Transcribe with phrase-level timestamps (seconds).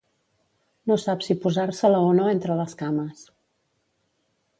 [0.91, 3.21] No sap si posar-se-la o no entre les cames.